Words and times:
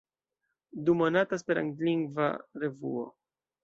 Dumonata 0.87 1.39
esperantlingva 1.43 2.35
revuo. 2.65 3.09